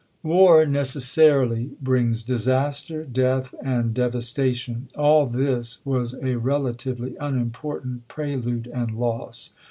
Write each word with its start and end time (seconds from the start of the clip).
War 0.23 0.65
necessarily 0.65 1.73
brings 1.79 2.23
disaster, 2.23 3.03
death, 3.05 3.53
and 3.63 3.93
dev 3.93 4.15
astation; 4.15 4.87
all 4.97 5.27
this 5.27 5.77
was 5.85 6.15
a 6.15 6.39
relatively 6.39 7.15
unimportant 7.17 8.07
pre 8.07 8.35
lude 8.35 8.65
and 8.65 8.89
loss. 8.97 9.51